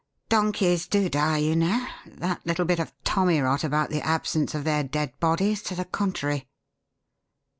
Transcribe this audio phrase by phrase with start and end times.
[0.29, 4.83] "Donkeys do die, you know that little bit of tommyrot about the absence of their
[4.83, 6.47] dead bodies to the contrary."